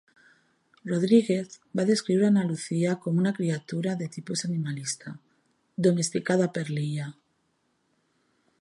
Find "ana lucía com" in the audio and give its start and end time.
2.29-3.19